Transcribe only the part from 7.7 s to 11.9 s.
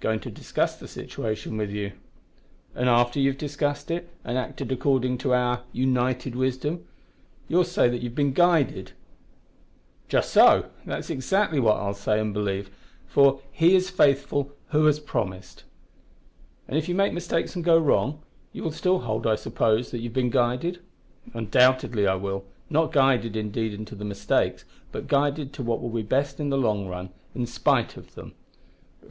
that you have been guided." "Just so! That is exactly what I